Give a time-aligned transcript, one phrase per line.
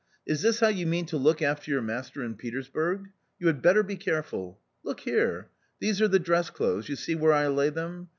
[0.25, 3.11] Is this how you mean to look after your master in Petersburg?
[3.37, 4.59] You had better be care ful.
[4.83, 8.09] Look here: these are the dress clothes; you see where I lay them?